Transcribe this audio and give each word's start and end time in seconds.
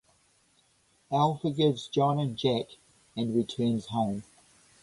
Al 1.11 1.37
forgives 1.37 1.87
John 1.87 2.17
and 2.17 2.35
Jack 2.35 2.69
and 3.15 3.35
returns 3.35 3.85
home. 3.85 4.23